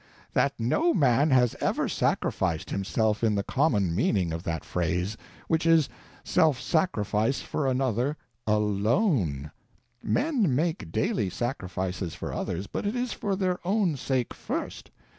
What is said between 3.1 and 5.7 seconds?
in the common meaning of that phrase—which